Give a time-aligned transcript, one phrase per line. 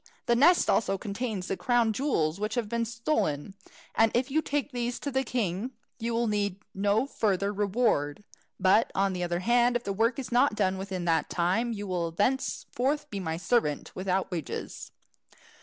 [0.25, 3.53] The nest also contains the crown jewels which have been stolen,
[3.93, 8.23] and if you take these to the king, you will need no further reward.
[8.59, 11.85] But, on the other hand, if the work is not done within the time, you
[11.85, 14.89] will thenceforth be my servant without wages."